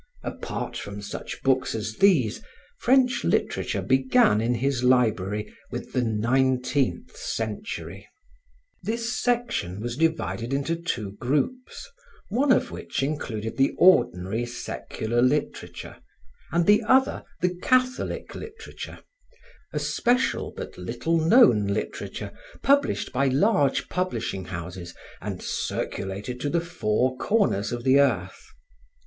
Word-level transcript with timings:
Apart 0.23 0.75
from 0.77 0.99
such 0.99 1.43
books 1.43 1.75
as 1.75 1.97
these, 1.97 2.41
French 2.79 3.23
literature 3.23 3.83
began 3.83 4.41
in 4.41 4.55
his 4.55 4.83
library 4.83 5.53
with 5.69 5.93
the 5.93 6.01
nineteenth 6.01 7.15
century. 7.15 8.07
This 8.81 9.13
section 9.21 9.79
was 9.79 9.95
divided 9.95 10.53
into 10.55 10.75
two 10.75 11.11
groups, 11.19 11.87
one 12.29 12.51
of 12.51 12.71
which 12.71 13.03
included 13.03 13.57
the 13.57 13.75
ordinary, 13.77 14.43
secular 14.43 15.21
literature, 15.21 15.97
and 16.51 16.65
the 16.65 16.81
other 16.87 17.23
the 17.41 17.53
Catholic 17.61 18.33
literature, 18.33 18.97
a 19.71 19.77
special 19.77 20.51
but 20.57 20.79
little 20.79 21.19
known 21.23 21.67
literature 21.67 22.31
published 22.63 23.13
by 23.13 23.27
large 23.27 23.87
publishing 23.87 24.45
houses 24.45 24.95
and 25.21 25.43
circulated 25.43 26.39
to 26.41 26.49
the 26.49 26.59
four 26.59 27.15
corners 27.17 27.71
of 27.71 27.83
the 27.83 27.99
earth. 27.99 28.41